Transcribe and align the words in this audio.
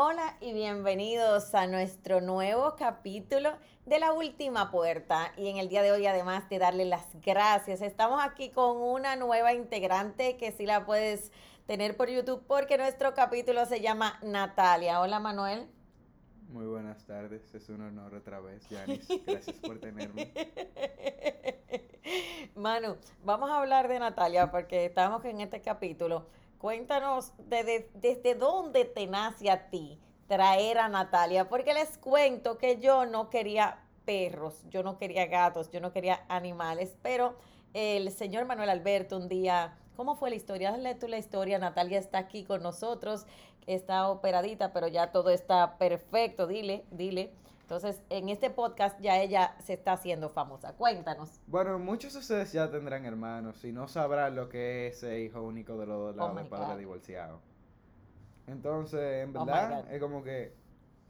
Hola 0.00 0.36
y 0.40 0.52
bienvenidos 0.52 1.56
a 1.56 1.66
nuestro 1.66 2.20
nuevo 2.20 2.76
capítulo 2.76 3.50
de 3.84 3.98
La 3.98 4.12
Última 4.12 4.70
Puerta. 4.70 5.32
Y 5.36 5.48
en 5.48 5.56
el 5.56 5.68
día 5.68 5.82
de 5.82 5.90
hoy, 5.90 6.06
además 6.06 6.48
de 6.48 6.60
darle 6.60 6.84
las 6.84 7.04
gracias, 7.20 7.82
estamos 7.82 8.22
aquí 8.22 8.50
con 8.50 8.76
una 8.76 9.16
nueva 9.16 9.54
integrante 9.54 10.36
que 10.36 10.52
sí 10.52 10.66
la 10.66 10.86
puedes 10.86 11.32
tener 11.66 11.96
por 11.96 12.08
YouTube 12.08 12.44
porque 12.46 12.78
nuestro 12.78 13.12
capítulo 13.14 13.66
se 13.66 13.80
llama 13.80 14.20
Natalia. 14.22 15.00
Hola 15.00 15.18
Manuel. 15.18 15.66
Muy 16.48 16.66
buenas 16.66 17.04
tardes, 17.04 17.52
es 17.52 17.68
un 17.68 17.80
honor 17.80 18.14
otra 18.14 18.38
vez, 18.38 18.68
Yanis. 18.68 19.08
Gracias 19.26 19.58
por 19.58 19.80
tenerme. 19.80 20.32
Manu, 22.54 22.98
vamos 23.24 23.50
a 23.50 23.58
hablar 23.58 23.88
de 23.88 23.98
Natalia 23.98 24.48
porque 24.52 24.84
estamos 24.84 25.24
en 25.24 25.40
este 25.40 25.60
capítulo. 25.60 26.28
Cuéntanos 26.58 27.32
desde 27.46 28.34
dónde 28.34 28.84
te 28.84 29.06
nace 29.06 29.50
a 29.50 29.70
ti 29.70 29.98
traer 30.26 30.78
a 30.78 30.88
Natalia, 30.88 31.48
porque 31.48 31.72
les 31.72 31.96
cuento 31.98 32.58
que 32.58 32.78
yo 32.78 33.06
no 33.06 33.30
quería 33.30 33.78
perros, 34.04 34.62
yo 34.68 34.82
no 34.82 34.98
quería 34.98 35.26
gatos, 35.26 35.70
yo 35.70 35.80
no 35.80 35.92
quería 35.92 36.24
animales, 36.28 36.96
pero 37.02 37.36
el 37.74 38.10
señor 38.10 38.44
Manuel 38.44 38.70
Alberto 38.70 39.16
un 39.16 39.28
día, 39.28 39.78
¿cómo 39.96 40.16
fue 40.16 40.30
la 40.30 40.36
historia? 40.36 40.72
Dale 40.72 40.94
tú 40.94 41.08
la 41.08 41.18
historia, 41.18 41.58
Natalia 41.58 41.98
está 41.98 42.18
aquí 42.18 42.44
con 42.44 42.62
nosotros 42.62 43.26
está 43.68 44.08
operadita, 44.08 44.72
pero 44.72 44.88
ya 44.88 45.12
todo 45.12 45.30
está 45.30 45.76
perfecto, 45.78 46.46
dile, 46.46 46.84
dile. 46.90 47.32
Entonces, 47.68 48.00
en 48.08 48.30
este 48.30 48.48
podcast 48.48 48.98
ya 48.98 49.20
ella 49.20 49.54
se 49.62 49.74
está 49.74 49.92
haciendo 49.92 50.30
famosa. 50.30 50.72
Cuéntanos. 50.72 51.42
Bueno, 51.46 51.78
muchos 51.78 52.14
de 52.14 52.20
ustedes 52.20 52.50
ya 52.50 52.70
tendrán 52.70 53.04
hermanos 53.04 53.62
y 53.62 53.72
no 53.72 53.88
sabrán 53.88 54.36
lo 54.36 54.48
que 54.48 54.86
es 54.86 55.00
ser 55.00 55.20
hijo 55.20 55.42
único 55.42 55.76
de 55.76 55.84
los 55.84 55.98
dos 55.98 56.16
lados 56.16 56.32
oh 56.34 56.42
de 56.42 56.48
padre 56.48 56.78
divorciado. 56.78 57.42
Entonces, 58.46 59.22
en 59.22 59.36
oh 59.36 59.44
verdad, 59.44 59.92
es 59.92 60.00
como 60.00 60.24
que, 60.24 60.54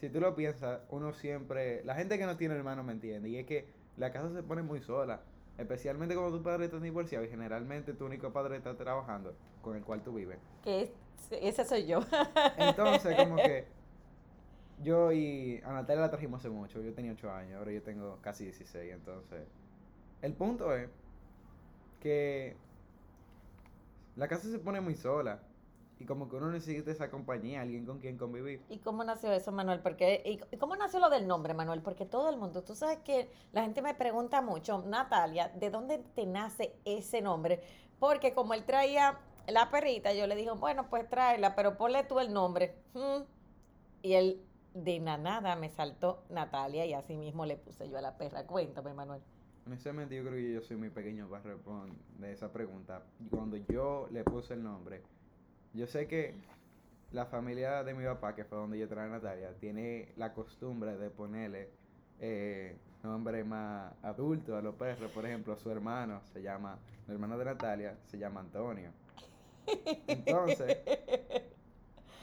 si 0.00 0.08
tú 0.08 0.18
lo 0.18 0.34
piensas, 0.34 0.80
uno 0.88 1.12
siempre, 1.12 1.84
la 1.84 1.94
gente 1.94 2.18
que 2.18 2.24
no 2.24 2.38
tiene 2.38 2.54
hermanos 2.54 2.86
me 2.86 2.92
entiende, 2.92 3.28
y 3.28 3.36
es 3.36 3.44
que 3.44 3.68
la 3.98 4.10
casa 4.10 4.32
se 4.32 4.42
pone 4.42 4.62
muy 4.62 4.80
sola. 4.80 5.20
Especialmente 5.58 6.14
cuando 6.14 6.38
tu 6.38 6.42
padre 6.42 6.64
está 6.64 6.80
divorciado 6.80 7.22
y 7.22 7.28
generalmente 7.28 7.92
tu 7.92 8.06
único 8.06 8.32
padre 8.32 8.56
está 8.56 8.74
trabajando 8.78 9.36
con 9.60 9.76
el 9.76 9.84
cual 9.84 10.02
tú 10.02 10.14
vives. 10.14 10.38
Que 10.62 10.84
es, 10.84 10.90
ese 11.32 11.66
soy 11.66 11.86
yo. 11.86 12.00
Entonces, 12.56 13.14
como 13.14 13.36
que 13.36 13.75
yo 14.82 15.12
y 15.12 15.60
a 15.64 15.72
Natalia 15.72 16.02
la 16.02 16.10
trajimos 16.10 16.40
hace 16.40 16.50
mucho. 16.50 16.80
Yo 16.82 16.92
tenía 16.94 17.12
8 17.12 17.30
años, 17.30 17.58
ahora 17.58 17.72
yo 17.72 17.82
tengo 17.82 18.18
casi 18.20 18.44
16. 18.44 18.92
Entonces, 18.92 19.46
el 20.22 20.32
punto 20.34 20.74
es 20.74 20.88
que 22.00 22.56
la 24.16 24.28
casa 24.28 24.50
se 24.50 24.58
pone 24.58 24.80
muy 24.80 24.94
sola. 24.94 25.40
Y 25.98 26.04
como 26.04 26.28
que 26.28 26.36
uno 26.36 26.50
necesita 26.50 26.90
esa 26.90 27.10
compañía, 27.10 27.62
alguien 27.62 27.86
con 27.86 28.00
quien 28.00 28.18
convivir. 28.18 28.60
¿Y 28.68 28.78
cómo 28.80 29.02
nació 29.02 29.32
eso, 29.32 29.50
Manuel? 29.50 29.80
Porque, 29.80 30.22
¿Y 30.50 30.56
cómo 30.58 30.76
nació 30.76 31.00
lo 31.00 31.08
del 31.08 31.26
nombre, 31.26 31.54
Manuel? 31.54 31.80
Porque 31.80 32.04
todo 32.04 32.28
el 32.28 32.36
mundo, 32.36 32.62
tú 32.62 32.74
sabes 32.74 32.98
que 32.98 33.30
la 33.52 33.62
gente 33.62 33.80
me 33.80 33.94
pregunta 33.94 34.42
mucho, 34.42 34.82
Natalia, 34.86 35.48
¿de 35.48 35.70
dónde 35.70 35.98
te 36.14 36.26
nace 36.26 36.74
ese 36.84 37.22
nombre? 37.22 37.62
Porque 37.98 38.34
como 38.34 38.52
él 38.52 38.64
traía 38.64 39.18
la 39.48 39.70
perrita, 39.70 40.12
yo 40.12 40.26
le 40.26 40.36
dije, 40.36 40.50
bueno, 40.50 40.90
pues 40.90 41.08
tráela, 41.08 41.54
pero 41.54 41.78
ponle 41.78 42.04
tú 42.04 42.20
el 42.20 42.30
nombre. 42.30 42.74
Mm. 42.92 43.22
Y 44.02 44.12
él 44.12 44.42
de 44.84 45.00
nada 45.00 45.56
me 45.56 45.70
saltó 45.70 46.22
Natalia 46.28 46.84
y 46.86 46.92
así 46.92 47.16
mismo 47.16 47.46
le 47.46 47.56
puse 47.56 47.88
yo 47.88 47.98
a 47.98 48.02
la 48.02 48.16
perra. 48.16 48.44
Cuéntame, 48.46 48.92
Manuel. 48.92 49.22
Honestamente, 49.66 50.14
yo 50.14 50.22
creo 50.22 50.34
que 50.34 50.52
yo 50.52 50.62
soy 50.62 50.76
muy 50.76 50.90
pequeño 50.90 51.28
para 51.28 51.42
responder 51.42 52.30
esa 52.30 52.52
pregunta. 52.52 53.02
Cuando 53.30 53.56
yo 53.56 54.06
le 54.12 54.22
puse 54.22 54.54
el 54.54 54.62
nombre, 54.62 55.02
yo 55.72 55.86
sé 55.86 56.06
que 56.06 56.34
la 57.12 57.26
familia 57.26 57.82
de 57.82 57.94
mi 57.94 58.04
papá, 58.04 58.34
que 58.34 58.44
fue 58.44 58.58
donde 58.58 58.78
yo 58.78 58.86
traje 58.88 59.08
a 59.08 59.12
Natalia, 59.12 59.54
tiene 59.58 60.12
la 60.16 60.32
costumbre 60.32 60.96
de 60.96 61.10
ponerle 61.10 61.70
eh, 62.20 62.76
nombre 63.02 63.44
más 63.44 63.92
adulto 64.02 64.56
a 64.56 64.62
los 64.62 64.74
perros. 64.74 65.10
Por 65.10 65.26
ejemplo, 65.26 65.56
su 65.56 65.70
hermano 65.70 66.20
se 66.32 66.42
llama, 66.42 66.78
el 67.06 67.14
hermano 67.14 67.38
de 67.38 67.44
Natalia 67.46 67.96
se 68.04 68.18
llama 68.18 68.40
Antonio. 68.40 68.90
Entonces, 70.06 70.78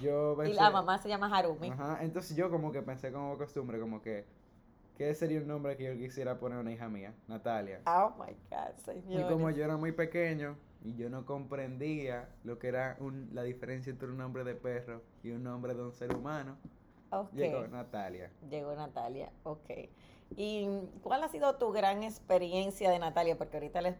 yo 0.00 0.34
pensé, 0.36 0.52
Y 0.52 0.54
la 0.54 0.70
mamá 0.70 0.98
se 0.98 1.08
llama 1.08 1.34
Harumi. 1.36 1.70
Ajá, 1.70 1.98
entonces 2.02 2.36
yo 2.36 2.50
como 2.50 2.72
que 2.72 2.82
pensé 2.82 3.12
como 3.12 3.36
costumbre, 3.36 3.80
como 3.80 4.00
que, 4.02 4.24
¿qué 4.96 5.14
sería 5.14 5.40
un 5.40 5.48
nombre 5.48 5.76
que 5.76 5.84
yo 5.84 5.96
quisiera 5.96 6.38
poner 6.38 6.58
a 6.58 6.60
una 6.60 6.72
hija 6.72 6.88
mía? 6.88 7.14
Natalia. 7.26 7.80
Oh 7.86 8.12
my 8.18 8.34
God, 8.50 8.76
señor. 8.84 9.20
Y 9.20 9.24
como 9.32 9.50
yo 9.50 9.64
era 9.64 9.76
muy 9.76 9.92
pequeño, 9.92 10.56
y 10.84 10.94
yo 10.94 11.10
no 11.10 11.26
comprendía 11.26 12.28
lo 12.44 12.58
que 12.58 12.68
era 12.68 12.96
un, 13.00 13.28
la 13.32 13.42
diferencia 13.42 13.90
entre 13.90 14.08
un 14.08 14.16
nombre 14.16 14.44
de 14.44 14.54
perro 14.54 15.02
y 15.22 15.30
un 15.30 15.42
nombre 15.42 15.74
de 15.74 15.82
un 15.82 15.92
ser 15.92 16.14
humano. 16.14 16.56
Llegó 17.32 17.66
Natalia. 17.66 18.30
Llegó 18.48 18.74
Natalia, 18.74 19.32
ok. 19.42 19.70
¿Y 20.36 20.68
cuál 21.02 21.24
ha 21.24 21.28
sido 21.28 21.56
tu 21.56 21.72
gran 21.72 22.02
experiencia 22.02 22.90
de 22.90 22.98
Natalia? 22.98 23.36
Porque 23.38 23.56
ahorita 23.56 23.80
les, 23.80 23.96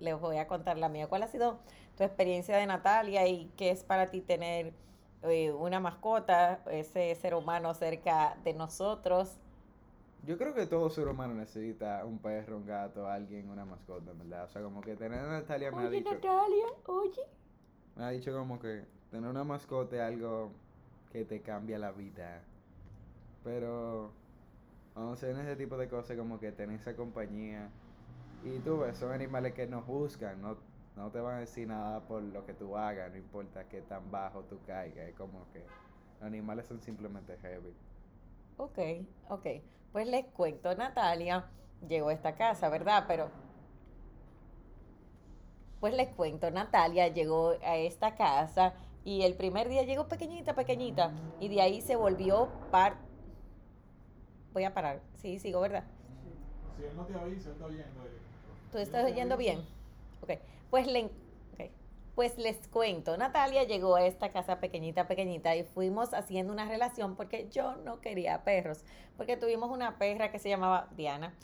les 0.00 0.20
voy 0.20 0.36
a 0.36 0.48
contar 0.48 0.76
la 0.76 0.88
mía. 0.88 1.06
¿Cuál 1.06 1.22
ha 1.22 1.28
sido 1.28 1.60
tu 1.96 2.02
experiencia 2.02 2.56
de 2.56 2.66
Natalia 2.66 3.26
y 3.28 3.50
qué 3.56 3.70
es 3.70 3.84
para 3.84 4.08
ti 4.08 4.20
tener 4.20 4.72
eh, 5.22 5.52
una 5.52 5.80
mascota, 5.80 6.60
ese 6.70 7.14
ser 7.14 7.34
humano 7.34 7.74
cerca 7.74 8.36
de 8.44 8.54
nosotros? 8.54 9.36
Yo 10.26 10.36
creo 10.36 10.54
que 10.54 10.66
todo 10.66 10.90
ser 10.90 11.08
humano 11.08 11.34
necesita 11.34 12.04
un 12.04 12.18
perro, 12.18 12.58
un 12.58 12.66
gato, 12.66 13.06
alguien, 13.08 13.48
una 13.48 13.64
mascota, 13.64 14.12
¿verdad? 14.12 14.44
O 14.44 14.48
sea, 14.48 14.62
como 14.62 14.82
que 14.82 14.96
tener 14.96 15.18
a 15.18 15.28
Natalia 15.28 15.70
me 15.70 15.84
ha 15.84 15.90
dicho. 15.90 16.12
Natalia, 16.12 16.66
oye. 16.86 17.22
Me 17.96 18.04
ha 18.04 18.10
dicho 18.10 18.32
como 18.32 18.60
que 18.60 18.84
tener 19.10 19.28
una 19.28 19.44
mascota 19.44 19.96
es 19.96 20.02
algo 20.02 20.50
que 21.10 21.24
te 21.24 21.40
cambia 21.40 21.78
la 21.78 21.92
vida. 21.92 22.42
Pero, 23.44 24.10
vamos 24.94 25.22
a 25.22 25.30
en 25.30 25.38
ese 25.38 25.56
tipo 25.56 25.78
de 25.78 25.88
cosas, 25.88 26.16
como 26.16 26.38
que 26.38 26.52
tener 26.52 26.78
esa 26.78 26.94
compañía. 26.94 27.70
Y 28.44 28.58
tú 28.60 28.78
ves, 28.78 28.98
son 28.98 29.12
animales 29.12 29.54
que 29.54 29.66
no 29.66 29.82
juzgan, 29.82 30.40
no, 30.40 30.56
no 30.96 31.10
te 31.10 31.20
van 31.20 31.36
a 31.36 31.40
decir 31.40 31.68
nada 31.68 32.00
por 32.00 32.22
lo 32.22 32.44
que 32.44 32.52
tú 32.52 32.76
hagas, 32.76 33.10
no 33.10 33.18
importa 33.18 33.68
qué 33.68 33.80
tan 33.82 34.10
bajo 34.10 34.42
tú 34.42 34.58
caigas. 34.66 35.08
Es 35.08 35.14
como 35.14 35.46
que 35.52 35.64
los 36.18 36.22
animales 36.22 36.66
son 36.66 36.80
simplemente 36.80 37.36
heavy. 37.38 37.74
Ok, 38.56 38.78
ok. 39.28 39.46
Pues 39.92 40.06
les 40.06 40.26
cuento, 40.26 40.74
Natalia 40.74 41.46
llegó 41.88 42.08
a 42.08 42.12
esta 42.12 42.34
casa, 42.34 42.68
¿verdad? 42.68 43.04
Pero, 43.08 43.30
pues 45.80 45.94
les 45.94 46.08
cuento, 46.10 46.50
Natalia 46.50 47.08
llegó 47.08 47.56
a 47.64 47.76
esta 47.76 48.14
casa 48.14 48.74
y 49.04 49.22
el 49.22 49.34
primer 49.34 49.68
día 49.68 49.82
llegó 49.82 50.08
pequeñita, 50.08 50.54
pequeñita, 50.54 51.12
y 51.40 51.48
de 51.48 51.62
ahí 51.62 51.80
se 51.80 51.96
volvió 51.96 52.48
par... 52.70 52.96
Voy 54.52 54.64
a 54.64 54.74
parar, 54.74 55.00
sí, 55.14 55.38
sigo, 55.38 55.60
¿verdad? 55.60 55.84
Si 56.76 56.84
él 56.84 56.96
no 56.96 57.04
te 57.06 57.14
avisa, 57.14 57.50
está 57.50 57.64
oyendo. 57.64 58.00
¿Tú 58.70 58.78
estás 58.78 59.04
oyendo 59.10 59.36
bien? 59.36 59.60
Ok, 60.20 60.32
pues 60.70 60.86
le 60.86 61.10
pues 62.14 62.36
les 62.36 62.68
cuento, 62.68 63.16
Natalia 63.16 63.64
llegó 63.64 63.96
a 63.96 64.04
esta 64.04 64.30
casa 64.30 64.60
pequeñita, 64.60 65.08
pequeñita 65.08 65.56
y 65.56 65.62
fuimos 65.62 66.12
haciendo 66.12 66.52
una 66.52 66.68
relación 66.68 67.16
porque 67.16 67.48
yo 67.50 67.76
no 67.76 68.00
quería 68.02 68.44
perros, 68.44 68.84
porque 69.16 69.38
tuvimos 69.38 69.70
una 69.70 69.96
perra 69.96 70.30
que 70.30 70.38
se 70.38 70.50
llamaba 70.50 70.88
Diana 70.96 71.34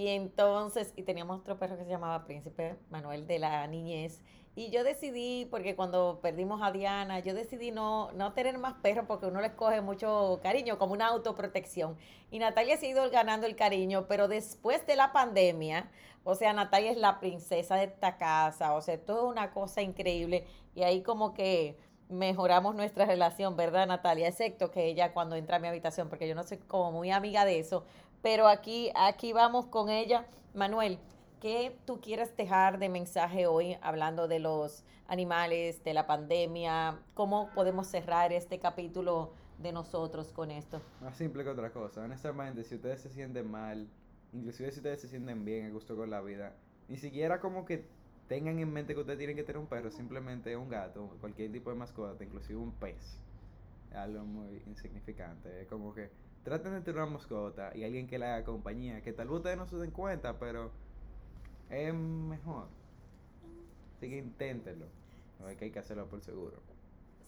y 0.00 0.08
entonces, 0.08 0.94
y 0.96 1.02
teníamos 1.02 1.40
otro 1.40 1.58
perro 1.58 1.76
que 1.76 1.84
se 1.84 1.90
llamaba 1.90 2.24
Príncipe 2.24 2.76
Manuel 2.88 3.26
de 3.26 3.38
la 3.38 3.66
niñez. 3.66 4.22
Y 4.56 4.70
yo 4.70 4.82
decidí, 4.82 5.46
porque 5.50 5.76
cuando 5.76 6.20
perdimos 6.22 6.62
a 6.62 6.72
Diana, 6.72 7.18
yo 7.18 7.34
decidí 7.34 7.70
no, 7.70 8.10
no 8.12 8.32
tener 8.32 8.56
más 8.56 8.72
perros 8.74 9.04
porque 9.06 9.26
uno 9.26 9.42
les 9.42 9.52
coge 9.52 9.82
mucho 9.82 10.40
cariño, 10.42 10.78
como 10.78 10.94
una 10.94 11.08
autoprotección. 11.08 11.98
Y 12.30 12.38
Natalia 12.38 12.78
ha 12.80 12.86
ido 12.86 13.10
ganando 13.10 13.46
el 13.46 13.56
cariño, 13.56 14.06
pero 14.08 14.26
después 14.26 14.86
de 14.86 14.96
la 14.96 15.12
pandemia, 15.12 15.90
o 16.24 16.34
sea, 16.34 16.54
Natalia 16.54 16.92
es 16.92 16.96
la 16.96 17.20
princesa 17.20 17.76
de 17.76 17.84
esta 17.84 18.16
casa, 18.16 18.72
o 18.72 18.80
sea, 18.80 18.98
todo 18.98 19.28
una 19.28 19.50
cosa 19.52 19.82
increíble. 19.82 20.46
Y 20.74 20.82
ahí 20.82 21.02
como 21.02 21.34
que 21.34 21.76
mejoramos 22.08 22.74
nuestra 22.74 23.04
relación, 23.04 23.56
¿verdad, 23.56 23.86
Natalia? 23.86 24.28
Excepto 24.28 24.70
que 24.70 24.86
ella 24.86 25.12
cuando 25.12 25.36
entra 25.36 25.56
a 25.56 25.58
mi 25.58 25.68
habitación, 25.68 26.08
porque 26.08 26.26
yo 26.26 26.34
no 26.34 26.42
soy 26.42 26.56
como 26.56 26.90
muy 26.92 27.10
amiga 27.10 27.44
de 27.44 27.58
eso, 27.58 27.84
pero 28.22 28.48
aquí, 28.48 28.90
aquí 28.94 29.32
vamos 29.32 29.66
con 29.66 29.88
ella. 29.88 30.26
Manuel, 30.54 30.98
¿qué 31.40 31.76
tú 31.86 32.00
quieres 32.00 32.36
dejar 32.36 32.78
de 32.78 32.88
mensaje 32.88 33.46
hoy 33.46 33.76
hablando 33.82 34.28
de 34.28 34.38
los 34.38 34.84
animales, 35.08 35.82
de 35.84 35.94
la 35.94 36.06
pandemia? 36.06 36.98
¿Cómo 37.14 37.50
podemos 37.54 37.86
cerrar 37.86 38.32
este 38.32 38.58
capítulo 38.58 39.32
de 39.58 39.72
nosotros 39.72 40.32
con 40.32 40.50
esto? 40.50 40.80
Más 41.00 41.16
simple 41.16 41.44
que 41.44 41.50
otra 41.50 41.70
cosa. 41.70 42.02
Honestamente, 42.02 42.64
si 42.64 42.74
ustedes 42.74 43.00
se 43.00 43.10
sienten 43.10 43.50
mal, 43.50 43.88
inclusive 44.32 44.70
si 44.70 44.78
ustedes 44.78 45.00
se 45.00 45.08
sienten 45.08 45.44
bien, 45.44 45.66
a 45.66 45.70
gusto 45.70 45.96
con 45.96 46.10
la 46.10 46.20
vida, 46.20 46.54
ni 46.88 46.96
siquiera 46.96 47.40
como 47.40 47.64
que 47.64 47.84
tengan 48.28 48.58
en 48.58 48.72
mente 48.72 48.94
que 48.94 49.00
ustedes 49.00 49.18
tienen 49.18 49.36
que 49.36 49.42
tener 49.42 49.58
un 49.58 49.66
perro, 49.66 49.90
simplemente 49.90 50.56
un 50.56 50.68
gato, 50.68 51.10
cualquier 51.20 51.50
tipo 51.50 51.70
de 51.70 51.76
mascota, 51.76 52.22
inclusive 52.22 52.58
un 52.58 52.72
pez. 52.72 53.18
Algo 53.94 54.24
muy 54.24 54.62
insignificante. 54.66 55.62
Es 55.62 55.66
como 55.66 55.92
que 55.92 56.10
traten 56.42 56.72
de 56.72 56.80
tener 56.80 57.02
una 57.02 57.12
mascota 57.12 57.72
y 57.74 57.84
alguien 57.84 58.06
que 58.06 58.18
le 58.18 58.26
haga 58.26 58.44
compañía, 58.44 59.02
que 59.02 59.12
tal 59.12 59.28
vez 59.28 59.36
ustedes 59.38 59.56
no 59.56 59.66
se 59.66 59.76
den 59.76 59.90
cuenta, 59.90 60.38
pero 60.38 60.70
es 61.68 61.94
mejor. 61.94 62.66
Así 63.96 64.08
que 64.08 64.18
inténtenlo. 64.18 64.86
Hay 65.46 65.70
que 65.70 65.78
hacerlo 65.78 66.06
por 66.06 66.20
seguro. 66.20 66.60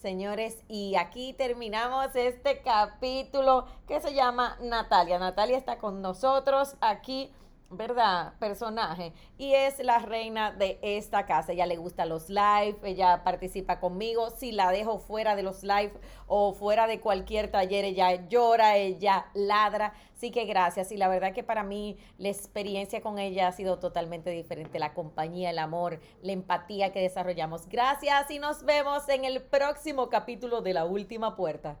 Señores, 0.00 0.58
y 0.66 0.94
aquí 0.96 1.34
terminamos 1.34 2.16
este 2.16 2.62
capítulo 2.62 3.66
que 3.86 4.00
se 4.00 4.14
llama 4.14 4.56
Natalia. 4.62 5.18
Natalia 5.18 5.58
está 5.58 5.78
con 5.78 6.00
nosotros 6.00 6.76
aquí 6.80 7.30
¿verdad? 7.70 8.34
Personaje. 8.38 9.12
Y 9.38 9.54
es 9.54 9.78
la 9.78 9.98
reina 9.98 10.50
de 10.50 10.78
esta 10.82 11.24
casa. 11.24 11.52
Ella 11.52 11.66
le 11.66 11.76
gusta 11.76 12.04
los 12.04 12.28
live, 12.28 12.76
ella 12.82 13.22
participa 13.24 13.78
conmigo. 13.80 14.30
Si 14.30 14.52
la 14.52 14.70
dejo 14.70 14.98
fuera 14.98 15.36
de 15.36 15.42
los 15.42 15.62
live 15.62 15.92
o 16.26 16.52
fuera 16.52 16.86
de 16.86 17.00
cualquier 17.00 17.50
taller, 17.50 17.84
ella 17.84 18.28
llora, 18.28 18.76
ella 18.76 19.26
ladra. 19.34 19.94
Así 20.16 20.30
que 20.30 20.44
gracias. 20.44 20.92
Y 20.92 20.96
la 20.96 21.08
verdad 21.08 21.32
que 21.32 21.44
para 21.44 21.62
mí 21.62 21.96
la 22.18 22.28
experiencia 22.28 23.00
con 23.00 23.18
ella 23.18 23.48
ha 23.48 23.52
sido 23.52 23.78
totalmente 23.78 24.30
diferente. 24.30 24.78
La 24.78 24.92
compañía, 24.92 25.50
el 25.50 25.58
amor, 25.58 26.00
la 26.22 26.32
empatía 26.32 26.92
que 26.92 27.00
desarrollamos. 27.00 27.68
Gracias 27.68 28.30
y 28.30 28.38
nos 28.38 28.64
vemos 28.64 29.08
en 29.08 29.24
el 29.24 29.42
próximo 29.42 30.08
capítulo 30.08 30.60
de 30.60 30.74
La 30.74 30.84
Última 30.84 31.36
Puerta. 31.36 31.78